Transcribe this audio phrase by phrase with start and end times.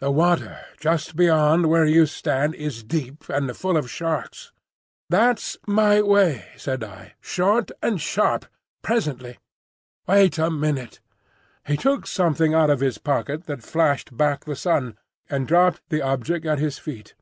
[0.00, 4.52] "The water just beyond where you stand is deep—and full of sharks."
[5.08, 7.14] "That's my way," said I.
[7.22, 8.44] "Short and sharp.
[8.82, 9.38] Presently."
[10.06, 11.00] "Wait a minute."
[11.66, 14.98] He took something out of his pocket that flashed back the sun,
[15.30, 17.14] and dropped the object at his feet.